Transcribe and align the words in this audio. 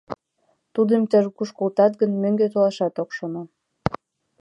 Тудым 0.73 1.01
иктаж-куш 1.05 1.49
колтат 1.59 1.93
гын, 1.99 2.11
мӧҥгӧ 2.21 2.47
толашат 2.53 2.95
ок 3.03 3.09
шоно. 3.17 3.41